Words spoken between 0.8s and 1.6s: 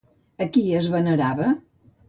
venerava?